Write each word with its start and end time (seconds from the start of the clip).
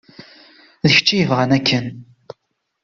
D 0.83 0.87
kečč 0.95 1.07
i 1.11 1.17
yebɣan 1.19 1.51
akken. 1.57 1.87